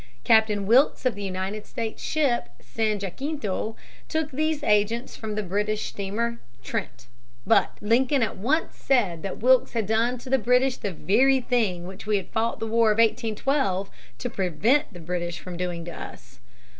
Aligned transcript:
Captain 0.23 0.65
Wilkes 0.65 1.05
of 1.05 1.13
the 1.13 1.21
United 1.21 1.67
States 1.67 2.01
ship 2.01 2.49
San 2.59 2.97
Jacinto 2.97 3.75
took 4.09 4.31
these 4.31 4.63
agents 4.63 5.15
from 5.15 5.35
the 5.35 5.43
British 5.43 5.83
steamer 5.85 6.39
Trent. 6.63 7.05
But 7.45 7.77
Lincoln 7.81 8.23
at 8.23 8.35
once 8.35 8.75
said 8.75 9.21
that 9.21 9.37
Wilkes 9.41 9.73
had 9.73 9.85
done 9.85 10.17
to 10.17 10.29
the 10.31 10.39
British 10.39 10.77
the 10.77 10.91
very 10.91 11.39
thing 11.39 11.85
which 11.85 12.07
we 12.07 12.17
had 12.17 12.29
fought 12.31 12.59
the 12.59 12.65
War 12.65 12.89
of 12.89 12.97
1812 12.97 13.91
to 14.17 14.27
prevent 14.31 14.91
the 14.91 14.99
British 14.99 15.43
doing 15.55 15.85
to 15.85 15.91
us. 15.91 16.39